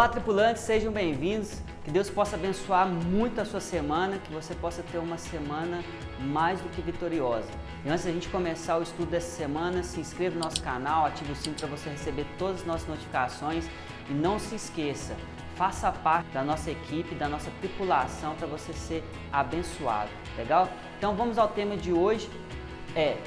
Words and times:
Olá, 0.00 0.08
tripulantes, 0.08 0.62
sejam 0.62 0.90
bem-vindos. 0.90 1.60
Que 1.84 1.90
Deus 1.90 2.08
possa 2.08 2.34
abençoar 2.34 2.88
muito 2.88 3.38
a 3.38 3.44
sua 3.44 3.60
semana, 3.60 4.16
que 4.16 4.32
você 4.32 4.54
possa 4.54 4.82
ter 4.82 4.96
uma 4.96 5.18
semana 5.18 5.84
mais 6.18 6.58
do 6.58 6.70
que 6.70 6.80
vitoriosa. 6.80 7.50
E 7.84 7.90
antes 7.90 8.06
da 8.06 8.10
gente 8.10 8.26
começar 8.30 8.78
o 8.78 8.82
estudo 8.82 9.10
dessa 9.10 9.36
semana, 9.36 9.82
se 9.82 10.00
inscreva 10.00 10.36
no 10.36 10.40
nosso 10.42 10.62
canal, 10.62 11.04
ative 11.04 11.32
o 11.32 11.36
sino 11.36 11.54
para 11.54 11.66
você 11.66 11.90
receber 11.90 12.24
todas 12.38 12.62
as 12.62 12.66
nossas 12.66 12.88
notificações 12.88 13.66
e 14.08 14.14
não 14.14 14.38
se 14.38 14.54
esqueça, 14.54 15.14
faça 15.54 15.92
parte 15.92 16.30
da 16.30 16.42
nossa 16.42 16.70
equipe, 16.70 17.14
da 17.14 17.28
nossa 17.28 17.50
tripulação 17.60 18.34
para 18.36 18.46
você 18.46 18.72
ser 18.72 19.04
abençoado. 19.30 20.08
Legal? 20.34 20.66
Então 20.96 21.14
vamos 21.14 21.36
ao 21.36 21.48
tema 21.48 21.76
de 21.76 21.92
hoje. 21.92 22.26
É 22.96 23.18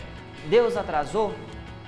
Deus 0.50 0.76
atrasou? 0.76 1.36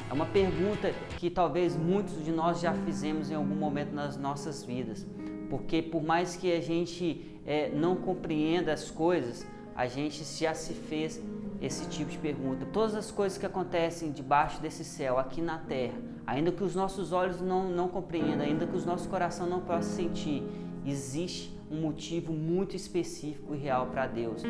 É 0.09 0.13
uma 0.13 0.25
pergunta 0.25 0.93
que 1.17 1.29
talvez 1.29 1.75
muitos 1.75 2.23
de 2.23 2.31
nós 2.31 2.59
já 2.59 2.73
fizemos 2.73 3.31
em 3.31 3.35
algum 3.35 3.55
momento 3.55 3.93
nas 3.93 4.17
nossas 4.17 4.63
vidas. 4.63 5.05
Porque 5.49 5.81
por 5.81 6.03
mais 6.03 6.35
que 6.35 6.51
a 6.51 6.61
gente 6.61 7.39
é, 7.45 7.69
não 7.69 7.95
compreenda 7.95 8.71
as 8.71 8.91
coisas, 8.91 9.45
a 9.75 9.87
gente 9.87 10.23
já 10.23 10.53
se 10.53 10.73
fez 10.73 11.21
esse 11.61 11.87
tipo 11.89 12.11
de 12.11 12.17
pergunta. 12.17 12.65
Todas 12.65 12.95
as 12.95 13.11
coisas 13.11 13.37
que 13.37 13.45
acontecem 13.45 14.11
debaixo 14.11 14.61
desse 14.61 14.83
céu, 14.83 15.17
aqui 15.17 15.41
na 15.41 15.57
terra, 15.57 15.95
ainda 16.25 16.51
que 16.51 16.63
os 16.63 16.75
nossos 16.75 17.11
olhos 17.11 17.41
não, 17.41 17.69
não 17.69 17.87
compreendam, 17.87 18.45
ainda 18.45 18.65
que 18.67 18.75
os 18.75 18.85
nossos 18.85 19.07
coração 19.07 19.47
não 19.47 19.61
possam 19.61 19.95
sentir, 19.95 20.43
existe 20.85 21.54
um 21.69 21.81
motivo 21.81 22.31
muito 22.31 22.75
específico 22.75 23.55
e 23.55 23.57
real 23.57 23.87
para 23.87 24.07
Deus. 24.07 24.43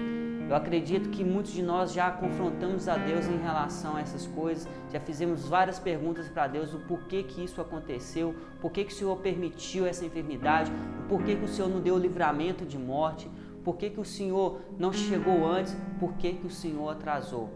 Eu 0.48 0.55
acredito 0.55 1.10
que 1.10 1.24
muitos 1.24 1.54
de 1.54 1.64
nós 1.64 1.94
já 1.94 2.12
confrontamos 2.12 2.88
a 2.88 2.98
Deus 2.98 3.26
em 3.28 3.38
relação 3.38 3.96
a 3.96 4.02
essas 4.02 4.28
coisas, 4.28 4.68
já 4.91 5.00
fizemos 5.00 5.48
várias 5.48 5.80
perguntas 5.80 6.27
para 6.27 6.48
Deus 6.48 6.74
o 6.74 6.80
porquê 6.80 7.24
que 7.24 7.44
isso 7.44 7.62
aconteceu, 7.62 8.35
por 8.60 8.72
que, 8.72 8.84
que 8.84 8.94
o 8.94 8.96
Senhor 8.96 9.18
permitiu 9.18 9.85
essa 9.85 10.05
enfermidade, 10.05 10.72
o 11.05 11.07
porquê 11.07 11.35
que 11.35 11.46
o 11.46 11.48
Senhor 11.48 11.70
não 11.70 11.80
deu 11.80 11.98
livramento 11.98 12.66
de 12.66 12.77
morte, 12.77 13.29
por 13.63 13.77
que, 13.77 13.90
que 13.90 14.00
o 14.00 14.05
Senhor 14.05 14.62
não 14.77 14.94
chegou 14.94 15.48
antes, 15.48 15.76
por 16.00 16.13
que, 16.13 16.34
que 16.34 16.46
o 16.46 16.52
Senhor 16.52 16.88
atrasou. 16.90 17.50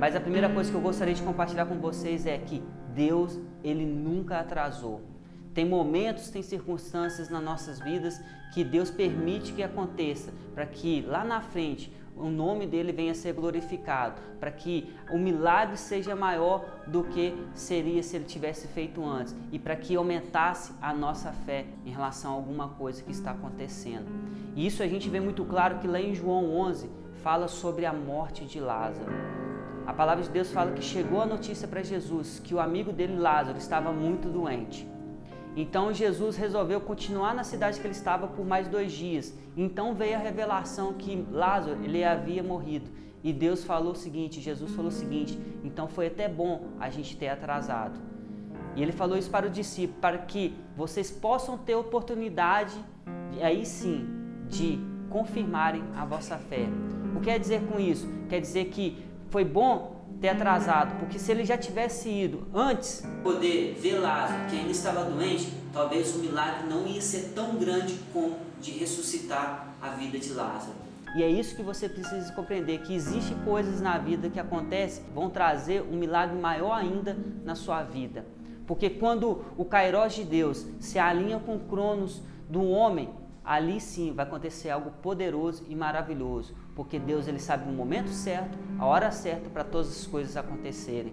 Mas 0.00 0.16
a 0.16 0.20
primeira 0.20 0.48
coisa 0.48 0.70
que 0.70 0.76
eu 0.76 0.80
gostaria 0.80 1.14
de 1.14 1.22
compartilhar 1.22 1.66
com 1.66 1.78
vocês 1.78 2.26
é 2.26 2.38
que 2.38 2.62
Deus, 2.94 3.38
ele 3.62 3.84
nunca 3.84 4.38
atrasou. 4.38 5.11
Tem 5.54 5.64
momentos, 5.64 6.30
tem 6.30 6.42
circunstâncias 6.42 7.28
nas 7.28 7.42
nossas 7.42 7.78
vidas 7.78 8.20
que 8.52 8.64
Deus 8.64 8.90
permite 8.90 9.52
que 9.52 9.62
aconteça, 9.62 10.32
para 10.54 10.66
que 10.66 11.02
lá 11.02 11.24
na 11.24 11.40
frente 11.40 11.92
o 12.16 12.28
nome 12.28 12.66
dele 12.66 12.92
venha 12.92 13.12
a 13.12 13.14
ser 13.14 13.32
glorificado, 13.32 14.20
para 14.38 14.50
que 14.50 14.94
o 15.10 15.18
milagre 15.18 15.76
seja 15.76 16.14
maior 16.14 16.64
do 16.86 17.04
que 17.04 17.34
seria 17.54 18.02
se 18.02 18.16
ele 18.16 18.26
tivesse 18.26 18.68
feito 18.68 19.02
antes 19.04 19.34
e 19.50 19.58
para 19.58 19.76
que 19.76 19.96
aumentasse 19.96 20.72
a 20.80 20.92
nossa 20.92 21.32
fé 21.32 21.64
em 21.86 21.90
relação 21.90 22.32
a 22.32 22.34
alguma 22.34 22.68
coisa 22.68 23.02
que 23.02 23.12
está 23.12 23.30
acontecendo. 23.30 24.06
E 24.54 24.66
isso 24.66 24.82
a 24.82 24.86
gente 24.86 25.08
vê 25.08 25.20
muito 25.20 25.44
claro 25.44 25.78
que 25.78 25.88
lá 25.88 26.00
em 26.00 26.14
João 26.14 26.54
11 26.54 26.90
fala 27.22 27.48
sobre 27.48 27.86
a 27.86 27.92
morte 27.92 28.44
de 28.44 28.60
Lázaro. 28.60 29.10
A 29.86 29.92
palavra 29.92 30.22
de 30.22 30.30
Deus 30.30 30.50
fala 30.50 30.72
que 30.72 30.82
chegou 30.82 31.20
a 31.20 31.26
notícia 31.26 31.66
para 31.66 31.82
Jesus 31.82 32.38
que 32.38 32.54
o 32.54 32.60
amigo 32.60 32.92
dele 32.92 33.16
Lázaro 33.16 33.58
estava 33.58 33.90
muito 33.90 34.28
doente. 34.28 34.91
Então 35.54 35.92
Jesus 35.92 36.36
resolveu 36.36 36.80
continuar 36.80 37.34
na 37.34 37.44
cidade 37.44 37.78
que 37.78 37.86
ele 37.86 37.94
estava 37.94 38.26
por 38.26 38.44
mais 38.46 38.68
dois 38.68 38.92
dias. 38.92 39.36
Então 39.56 39.94
veio 39.94 40.16
a 40.16 40.18
revelação 40.18 40.94
que 40.94 41.26
Lázaro 41.30 41.82
ele 41.84 42.02
havia 42.02 42.42
morrido. 42.42 42.90
E 43.22 43.32
Deus 43.32 43.62
falou 43.62 43.92
o 43.92 43.96
seguinte, 43.96 44.40
Jesus 44.40 44.72
falou 44.72 44.88
o 44.88 44.94
seguinte, 44.94 45.38
então 45.62 45.86
foi 45.86 46.08
até 46.08 46.28
bom 46.28 46.68
a 46.80 46.90
gente 46.90 47.16
ter 47.16 47.28
atrasado. 47.28 48.00
E 48.74 48.82
ele 48.82 48.90
falou 48.90 49.16
isso 49.16 49.30
para 49.30 49.46
o 49.46 49.50
discípulo, 49.50 50.00
para 50.00 50.18
que 50.18 50.54
vocês 50.76 51.10
possam 51.10 51.56
ter 51.58 51.74
oportunidade, 51.74 52.74
aí 53.40 53.64
sim, 53.64 54.08
de 54.48 54.80
confirmarem 55.10 55.84
a 55.94 56.04
vossa 56.04 56.36
fé. 56.38 56.66
O 57.14 57.20
que 57.20 57.26
quer 57.26 57.38
dizer 57.38 57.62
com 57.66 57.78
isso? 57.78 58.08
Quer 58.28 58.40
dizer 58.40 58.66
que 58.66 59.04
foi 59.28 59.44
bom 59.44 59.91
ter 60.22 60.28
atrasado, 60.28 61.00
porque 61.00 61.18
se 61.18 61.32
ele 61.32 61.44
já 61.44 61.58
tivesse 61.58 62.08
ido 62.08 62.46
antes, 62.54 63.04
poder 63.24 63.74
ver 63.74 63.98
Lázaro, 63.98 64.48
que 64.48 64.56
ainda 64.56 64.70
estava 64.70 65.04
doente, 65.04 65.52
talvez 65.72 66.14
o 66.14 66.20
milagre 66.20 66.68
não 66.68 66.86
ia 66.86 67.00
ser 67.00 67.32
tão 67.34 67.56
grande 67.56 67.98
como 68.12 68.36
de 68.60 68.70
ressuscitar 68.70 69.74
a 69.82 69.88
vida 69.88 70.20
de 70.20 70.32
Lázaro. 70.32 70.74
E 71.16 71.24
é 71.24 71.28
isso 71.28 71.56
que 71.56 71.62
você 71.62 71.88
precisa 71.88 72.32
compreender, 72.34 72.82
que 72.82 72.94
existem 72.94 73.36
coisas 73.44 73.80
na 73.80 73.98
vida 73.98 74.30
que 74.30 74.38
acontecem, 74.38 75.02
vão 75.12 75.28
trazer 75.28 75.82
um 75.82 75.96
milagre 75.96 76.38
maior 76.38 76.72
ainda 76.72 77.16
na 77.44 77.56
sua 77.56 77.82
vida. 77.82 78.24
Porque 78.64 78.88
quando 78.88 79.44
o 79.58 79.64
Kairos 79.64 80.14
de 80.14 80.22
Deus 80.22 80.64
se 80.78 81.00
alinha 81.00 81.40
com 81.40 81.56
o 81.56 81.60
Cronos 81.60 82.22
do 82.48 82.62
homem, 82.62 83.10
ali 83.44 83.80
sim 83.80 84.12
vai 84.12 84.24
acontecer 84.24 84.70
algo 84.70 84.90
poderoso 85.02 85.64
e 85.68 85.74
maravilhoso, 85.74 86.54
porque 86.74 86.98
Deus 86.98 87.26
ele 87.26 87.38
sabe 87.38 87.68
o 87.68 87.72
momento 87.72 88.10
certo, 88.10 88.56
a 88.78 88.86
hora 88.86 89.10
certa 89.10 89.50
para 89.50 89.64
todas 89.64 89.88
as 89.88 90.06
coisas 90.06 90.36
acontecerem. 90.36 91.12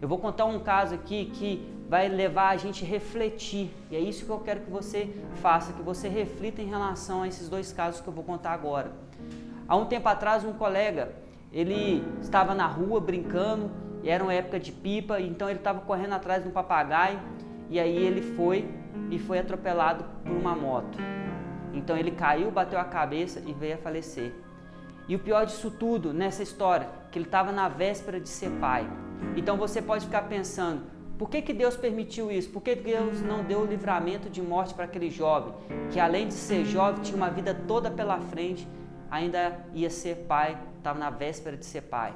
Eu 0.00 0.08
vou 0.08 0.18
contar 0.18 0.44
um 0.44 0.60
caso 0.60 0.94
aqui 0.94 1.26
que 1.26 1.72
vai 1.88 2.08
levar 2.08 2.50
a 2.50 2.56
gente 2.56 2.84
a 2.84 2.88
refletir, 2.88 3.70
e 3.90 3.96
é 3.96 4.00
isso 4.00 4.24
que 4.24 4.30
eu 4.30 4.40
quero 4.40 4.60
que 4.60 4.70
você 4.70 5.10
faça, 5.36 5.72
que 5.72 5.82
você 5.82 6.08
reflita 6.08 6.60
em 6.60 6.66
relação 6.66 7.22
a 7.22 7.28
esses 7.28 7.48
dois 7.48 7.72
casos 7.72 8.00
que 8.00 8.08
eu 8.08 8.12
vou 8.12 8.24
contar 8.24 8.52
agora. 8.52 8.92
Há 9.66 9.76
um 9.76 9.86
tempo 9.86 10.08
atrás, 10.08 10.44
um 10.44 10.52
colega, 10.52 11.12
ele 11.52 12.04
estava 12.20 12.54
na 12.54 12.66
rua 12.66 13.00
brincando, 13.00 13.70
era 14.04 14.22
uma 14.22 14.34
época 14.34 14.60
de 14.60 14.70
pipa, 14.70 15.20
então 15.20 15.48
ele 15.48 15.58
estava 15.58 15.80
correndo 15.80 16.12
atrás 16.12 16.42
de 16.42 16.48
um 16.48 16.52
papagaio, 16.52 17.18
e 17.70 17.80
aí 17.80 17.96
ele 17.96 18.22
foi 18.36 18.68
e 19.10 19.18
foi 19.18 19.38
atropelado 19.38 20.04
por 20.24 20.32
uma 20.32 20.54
moto. 20.54 20.98
Então 21.76 21.96
ele 21.96 22.10
caiu, 22.10 22.50
bateu 22.50 22.78
a 22.78 22.84
cabeça 22.84 23.42
e 23.46 23.52
veio 23.52 23.74
a 23.74 23.78
falecer. 23.78 24.32
E 25.06 25.14
o 25.14 25.18
pior 25.18 25.44
disso 25.44 25.70
tudo 25.70 26.12
nessa 26.12 26.42
história, 26.42 26.88
que 27.12 27.18
ele 27.18 27.26
estava 27.26 27.52
na 27.52 27.68
véspera 27.68 28.18
de 28.18 28.28
ser 28.28 28.50
pai. 28.52 28.88
Então 29.36 29.56
você 29.56 29.80
pode 29.80 30.06
ficar 30.06 30.22
pensando, 30.22 30.82
por 31.18 31.28
que, 31.28 31.42
que 31.42 31.52
Deus 31.52 31.76
permitiu 31.76 32.30
isso? 32.30 32.50
Por 32.50 32.62
que 32.62 32.74
Deus 32.74 33.20
não 33.20 33.44
deu 33.44 33.60
o 33.60 33.66
livramento 33.66 34.28
de 34.28 34.42
morte 34.42 34.74
para 34.74 34.84
aquele 34.86 35.10
jovem, 35.10 35.52
que 35.90 36.00
além 36.00 36.28
de 36.28 36.34
ser 36.34 36.64
jovem, 36.64 37.02
tinha 37.02 37.16
uma 37.16 37.30
vida 37.30 37.54
toda 37.54 37.90
pela 37.90 38.18
frente, 38.20 38.66
ainda 39.10 39.60
ia 39.72 39.90
ser 39.90 40.26
pai, 40.26 40.58
estava 40.78 40.98
na 40.98 41.10
véspera 41.10 41.56
de 41.56 41.64
ser 41.64 41.82
pai. 41.82 42.14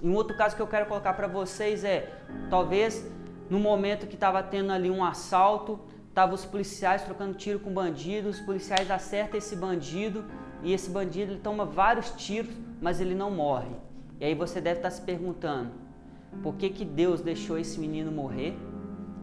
E 0.00 0.08
um 0.08 0.14
outro 0.14 0.36
caso 0.36 0.54
que 0.54 0.62
eu 0.62 0.66
quero 0.66 0.86
colocar 0.86 1.14
para 1.14 1.26
vocês 1.26 1.84
é, 1.84 2.12
talvez 2.48 3.04
no 3.50 3.58
momento 3.58 4.06
que 4.06 4.14
estava 4.14 4.42
tendo 4.42 4.72
ali 4.72 4.90
um 4.90 5.04
assalto, 5.04 5.78
Tava 6.16 6.34
os 6.34 6.46
policiais 6.46 7.02
trocando 7.02 7.34
tiro 7.34 7.60
com 7.60 7.70
bandidos, 7.70 8.36
os 8.36 8.40
policiais 8.46 8.90
acertam 8.90 9.36
esse 9.36 9.54
bandido 9.54 10.24
e 10.62 10.72
esse 10.72 10.88
bandido 10.88 11.32
ele 11.32 11.40
toma 11.40 11.66
vários 11.66 12.08
tiros, 12.12 12.54
mas 12.80 13.02
ele 13.02 13.14
não 13.14 13.30
morre. 13.30 13.68
E 14.18 14.24
aí 14.24 14.34
você 14.34 14.58
deve 14.58 14.78
estar 14.78 14.90
se 14.90 15.02
perguntando: 15.02 15.72
por 16.42 16.54
que, 16.54 16.70
que 16.70 16.86
Deus 16.86 17.20
deixou 17.20 17.58
esse 17.58 17.78
menino 17.78 18.10
morrer? 18.10 18.56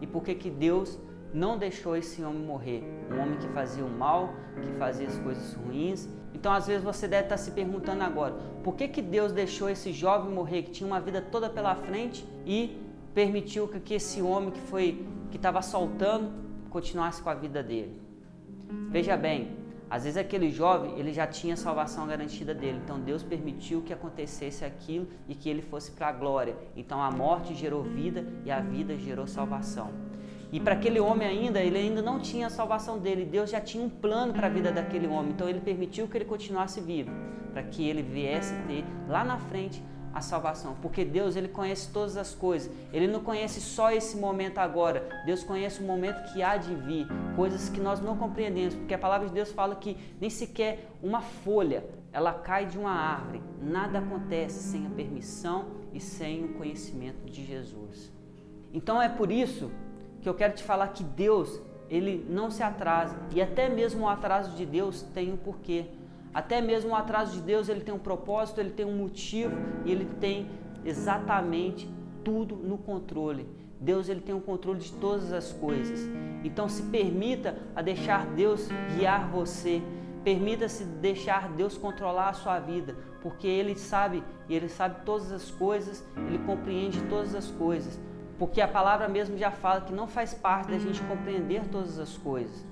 E 0.00 0.06
por 0.06 0.22
que, 0.22 0.36
que 0.36 0.48
Deus 0.48 0.96
não 1.32 1.58
deixou 1.58 1.96
esse 1.96 2.22
homem 2.22 2.44
morrer? 2.44 2.84
Um 3.10 3.20
homem 3.20 3.38
que 3.40 3.48
fazia 3.48 3.84
o 3.84 3.90
mal, 3.90 4.32
que 4.62 4.78
fazia 4.78 5.08
as 5.08 5.18
coisas 5.18 5.52
ruins. 5.54 6.08
Então, 6.32 6.52
às 6.52 6.68
vezes, 6.68 6.84
você 6.84 7.08
deve 7.08 7.24
estar 7.24 7.38
se 7.38 7.50
perguntando 7.50 8.04
agora: 8.04 8.36
por 8.62 8.76
que, 8.76 8.86
que 8.86 9.02
Deus 9.02 9.32
deixou 9.32 9.68
esse 9.68 9.92
jovem 9.92 10.32
morrer, 10.32 10.62
que 10.62 10.70
tinha 10.70 10.86
uma 10.86 11.00
vida 11.00 11.20
toda 11.20 11.50
pela 11.50 11.74
frente, 11.74 12.24
e 12.46 12.80
permitiu 13.12 13.66
que 13.66 13.94
esse 13.94 14.22
homem 14.22 14.52
que 14.52 14.60
foi 14.60 15.04
que 15.32 15.36
estava 15.36 15.58
assaltando 15.58 16.44
continuasse 16.74 17.22
com 17.22 17.30
a 17.30 17.34
vida 17.34 17.62
dele. 17.62 17.94
Veja 18.90 19.16
bem, 19.16 19.56
às 19.88 20.02
vezes 20.02 20.16
aquele 20.16 20.50
jovem 20.50 20.98
ele 20.98 21.12
já 21.12 21.24
tinha 21.24 21.56
salvação 21.56 22.04
garantida 22.04 22.52
dele, 22.52 22.80
então 22.82 22.98
Deus 22.98 23.22
permitiu 23.22 23.80
que 23.80 23.92
acontecesse 23.92 24.64
aquilo 24.64 25.06
e 25.28 25.36
que 25.36 25.48
ele 25.48 25.62
fosse 25.62 25.92
para 25.92 26.08
a 26.08 26.12
glória. 26.12 26.56
Então 26.74 27.00
a 27.00 27.12
morte 27.12 27.54
gerou 27.54 27.84
vida 27.84 28.26
e 28.44 28.50
a 28.50 28.58
vida 28.58 28.98
gerou 28.98 29.24
salvação. 29.28 29.92
E 30.50 30.58
para 30.58 30.74
aquele 30.74 30.98
homem 30.98 31.28
ainda, 31.28 31.60
ele 31.60 31.78
ainda 31.78 32.02
não 32.02 32.18
tinha 32.18 32.48
a 32.48 32.50
salvação 32.50 32.98
dele. 32.98 33.24
Deus 33.24 33.50
já 33.50 33.60
tinha 33.60 33.84
um 33.84 33.88
plano 33.88 34.32
para 34.32 34.48
a 34.48 34.50
vida 34.50 34.72
daquele 34.72 35.06
homem. 35.06 35.30
Então 35.30 35.48
ele 35.48 35.60
permitiu 35.60 36.08
que 36.08 36.16
ele 36.16 36.24
continuasse 36.24 36.80
vivo, 36.80 37.10
para 37.52 37.62
que 37.62 37.88
ele 37.88 38.02
viesse 38.02 38.52
ter 38.66 38.84
lá 39.08 39.24
na 39.24 39.38
frente 39.38 39.80
a 40.14 40.20
salvação, 40.20 40.76
porque 40.80 41.04
Deus 41.04 41.34
ele 41.34 41.48
conhece 41.48 41.90
todas 41.90 42.16
as 42.16 42.32
coisas. 42.32 42.70
Ele 42.92 43.08
não 43.08 43.20
conhece 43.20 43.60
só 43.60 43.90
esse 43.90 44.16
momento 44.16 44.58
agora. 44.58 45.08
Deus 45.26 45.42
conhece 45.42 45.80
o 45.80 45.82
momento 45.82 46.32
que 46.32 46.42
há 46.42 46.56
de 46.56 46.74
vir, 46.74 47.06
coisas 47.34 47.68
que 47.68 47.80
nós 47.80 48.00
não 48.00 48.16
compreendemos, 48.16 48.74
porque 48.74 48.94
a 48.94 48.98
palavra 48.98 49.26
de 49.26 49.34
Deus 49.34 49.50
fala 49.50 49.74
que 49.74 49.96
nem 50.20 50.30
sequer 50.30 50.88
uma 51.02 51.20
folha 51.20 51.84
ela 52.12 52.32
cai 52.32 52.64
de 52.64 52.78
uma 52.78 52.92
árvore. 52.92 53.42
Nada 53.60 53.98
acontece 53.98 54.62
sem 54.62 54.86
a 54.86 54.90
permissão 54.90 55.66
e 55.92 55.98
sem 55.98 56.44
o 56.44 56.54
conhecimento 56.54 57.28
de 57.28 57.44
Jesus. 57.44 58.12
Então 58.72 59.02
é 59.02 59.08
por 59.08 59.32
isso 59.32 59.68
que 60.22 60.28
eu 60.28 60.34
quero 60.34 60.54
te 60.54 60.62
falar 60.62 60.88
que 60.88 61.02
Deus 61.02 61.60
ele 61.90 62.24
não 62.30 62.50
se 62.50 62.62
atrasa 62.62 63.16
e 63.34 63.42
até 63.42 63.68
mesmo 63.68 64.04
o 64.04 64.08
atraso 64.08 64.52
de 64.52 64.64
Deus 64.64 65.02
tem 65.02 65.32
um 65.32 65.36
porquê. 65.36 65.86
Até 66.34 66.60
mesmo 66.60 66.90
o 66.90 66.94
atraso 66.96 67.32
de 67.32 67.40
Deus, 67.40 67.68
ele 67.68 67.80
tem 67.80 67.94
um 67.94 67.98
propósito, 67.98 68.60
ele 68.60 68.70
tem 68.70 68.84
um 68.84 68.96
motivo 68.96 69.54
e 69.84 69.92
ele 69.92 70.04
tem 70.20 70.50
exatamente 70.84 71.88
tudo 72.24 72.56
no 72.56 72.76
controle. 72.76 73.46
Deus 73.80 74.08
ele 74.08 74.20
tem 74.20 74.34
o 74.34 74.40
controle 74.40 74.80
de 74.80 74.92
todas 74.94 75.32
as 75.32 75.52
coisas. 75.52 76.00
Então 76.42 76.68
se 76.68 76.82
permita 76.84 77.56
a 77.76 77.82
deixar 77.82 78.26
Deus 78.26 78.68
guiar 78.96 79.28
você. 79.28 79.80
Permita-se 80.24 80.84
deixar 80.84 81.50
Deus 81.50 81.76
controlar 81.76 82.30
a 82.30 82.32
sua 82.32 82.58
vida, 82.58 82.96
porque 83.22 83.46
Ele 83.46 83.76
sabe 83.76 84.24
e 84.48 84.54
Ele 84.54 84.70
sabe 84.70 85.04
todas 85.04 85.30
as 85.30 85.50
coisas, 85.50 86.02
Ele 86.16 86.38
compreende 86.38 86.98
todas 87.10 87.34
as 87.34 87.50
coisas. 87.50 88.00
Porque 88.38 88.62
a 88.62 88.66
palavra 88.66 89.06
mesmo 89.06 89.36
já 89.36 89.50
fala 89.50 89.82
que 89.82 89.92
não 89.92 90.08
faz 90.08 90.32
parte 90.32 90.70
da 90.70 90.78
gente 90.78 91.00
compreender 91.02 91.68
todas 91.70 91.98
as 91.98 92.16
coisas. 92.16 92.66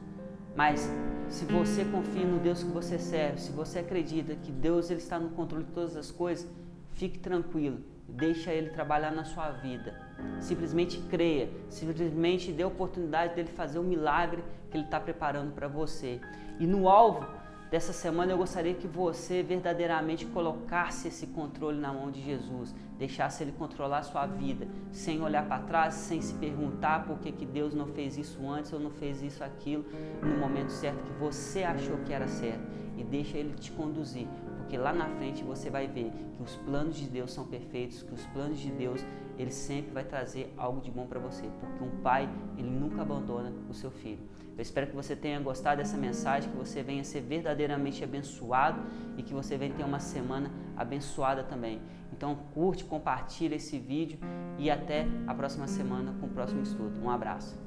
Mas 0.54 0.90
se 1.28 1.44
você 1.46 1.84
confia 1.84 2.26
no 2.26 2.38
Deus 2.38 2.62
que 2.62 2.70
você 2.70 2.98
serve, 2.98 3.40
se 3.40 3.52
você 3.52 3.78
acredita 3.78 4.34
que 4.34 4.52
Deus 4.52 4.90
ele 4.90 5.00
está 5.00 5.18
no 5.18 5.30
controle 5.30 5.64
de 5.64 5.72
todas 5.72 5.96
as 5.96 6.10
coisas, 6.10 6.46
fique 6.92 7.18
tranquilo, 7.18 7.78
deixa 8.06 8.52
Ele 8.52 8.70
trabalhar 8.70 9.10
na 9.10 9.24
sua 9.24 9.50
vida. 9.50 9.98
Simplesmente 10.40 10.98
creia, 11.10 11.48
simplesmente 11.68 12.52
dê 12.52 12.62
a 12.62 12.66
oportunidade 12.66 13.34
dele 13.34 13.48
fazer 13.48 13.78
o 13.78 13.82
milagre 13.82 14.44
que 14.70 14.76
Ele 14.76 14.84
está 14.84 15.00
preparando 15.00 15.52
para 15.52 15.68
você. 15.68 16.20
E 16.60 16.66
no 16.66 16.88
alvo 16.88 17.26
dessa 17.72 17.94
semana 17.94 18.30
eu 18.30 18.36
gostaria 18.36 18.74
que 18.74 18.86
você 18.86 19.42
verdadeiramente 19.42 20.26
colocasse 20.26 21.08
esse 21.08 21.28
controle 21.28 21.80
na 21.80 21.90
mão 21.90 22.10
de 22.10 22.20
Jesus, 22.20 22.74
deixasse 22.98 23.42
Ele 23.42 23.52
controlar 23.52 24.00
a 24.00 24.02
sua 24.02 24.26
vida, 24.26 24.68
sem 24.90 25.22
olhar 25.22 25.46
para 25.46 25.62
trás, 25.62 25.94
sem 25.94 26.20
se 26.20 26.34
perguntar 26.34 27.06
por 27.06 27.18
que, 27.18 27.32
que 27.32 27.46
Deus 27.46 27.72
não 27.72 27.86
fez 27.86 28.18
isso 28.18 28.46
antes 28.46 28.74
ou 28.74 28.78
não 28.78 28.90
fez 28.90 29.22
isso 29.22 29.42
aquilo 29.42 29.86
no 30.20 30.36
momento 30.36 30.68
certo 30.68 31.02
que 31.02 31.12
você 31.18 31.62
achou 31.62 31.96
que 32.04 32.12
era 32.12 32.28
certo. 32.28 32.60
E 32.96 33.04
deixa 33.04 33.38
Ele 33.38 33.54
te 33.54 33.70
conduzir, 33.72 34.26
porque 34.58 34.76
lá 34.76 34.92
na 34.92 35.06
frente 35.06 35.42
você 35.42 35.70
vai 35.70 35.86
ver 35.86 36.12
que 36.34 36.42
os 36.42 36.56
planos 36.56 36.96
de 36.96 37.06
Deus 37.06 37.32
são 37.32 37.46
perfeitos, 37.46 38.02
que 38.02 38.14
os 38.14 38.24
planos 38.26 38.58
de 38.58 38.70
Deus 38.70 39.04
ele 39.38 39.50
sempre 39.50 39.92
vai 39.92 40.04
trazer 40.04 40.52
algo 40.56 40.80
de 40.80 40.90
bom 40.90 41.06
para 41.06 41.18
você, 41.18 41.48
porque 41.60 41.82
um 41.82 42.02
pai 42.02 42.28
ele 42.56 42.70
nunca 42.70 43.02
abandona 43.02 43.52
o 43.68 43.74
seu 43.74 43.90
filho. 43.90 44.20
Eu 44.56 44.62
espero 44.62 44.86
que 44.86 44.94
você 44.94 45.16
tenha 45.16 45.40
gostado 45.40 45.78
dessa 45.78 45.96
mensagem, 45.96 46.50
que 46.50 46.56
você 46.56 46.82
venha 46.82 47.02
ser 47.02 47.22
verdadeiramente 47.22 48.04
abençoado 48.04 48.80
e 49.16 49.22
que 49.22 49.32
você 49.32 49.56
venha 49.56 49.74
ter 49.74 49.84
uma 49.84 49.98
semana 49.98 50.50
abençoada 50.76 51.42
também. 51.42 51.80
Então 52.12 52.36
curte, 52.52 52.84
compartilha 52.84 53.54
esse 53.54 53.78
vídeo 53.78 54.18
e 54.58 54.70
até 54.70 55.06
a 55.26 55.34
próxima 55.34 55.66
semana 55.66 56.14
com 56.20 56.26
o 56.26 56.30
próximo 56.30 56.62
estudo. 56.62 57.00
Um 57.02 57.10
abraço. 57.10 57.58